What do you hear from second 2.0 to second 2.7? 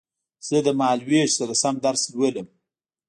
لولم